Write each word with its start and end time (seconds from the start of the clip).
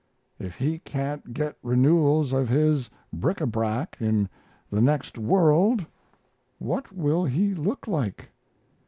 If 0.39 0.55
he 0.55 0.79
can't 0.79 1.31
get 1.31 1.59
renewals 1.61 2.33
of 2.33 2.49
his 2.49 2.89
bric 3.13 3.39
a 3.39 3.45
brac 3.45 3.97
in 3.99 4.29
the 4.71 4.81
next 4.81 5.19
world 5.19 5.85
what 6.57 6.91
will 6.91 7.23
he 7.25 7.53
look 7.53 7.85
like? 7.85 8.29